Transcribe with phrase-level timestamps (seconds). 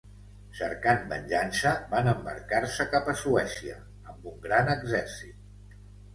[0.59, 5.79] Cercant venjança, van embarcar-se cap a Suècia amb un gran exèrcit.